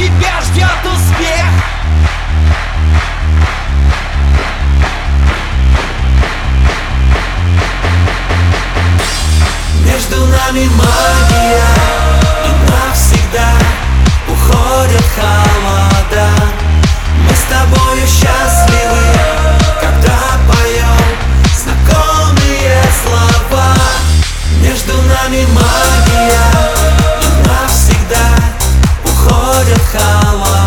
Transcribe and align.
тебя 0.00 0.40
ждет 0.40 0.66
успех. 0.84 1.44
Между 9.84 10.26
нами 10.26 10.68
магия 10.68 11.66
И 12.46 12.70
навсегда 12.70 13.52
уходит 14.26 15.04
холода. 15.14 16.30
Мы 17.28 17.34
с 17.34 17.42
тобою 17.50 18.06
счастливы 18.06 19.04
Когда 19.82 20.18
поем 20.48 21.10
знакомые 21.54 22.82
слова. 23.04 23.74
Между 24.62 24.94
нами 25.02 25.44
магия 25.52 26.69
Хава 29.84 30.59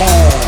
gone. 0.00 0.39